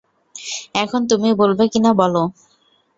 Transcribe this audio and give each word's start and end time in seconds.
এখন 0.75 1.01
তুমি 1.11 1.29
বলবে 1.41 1.63
কিনা 1.73 1.91
বলো? 2.01 2.23